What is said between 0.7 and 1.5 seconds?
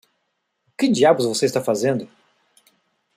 que diabos você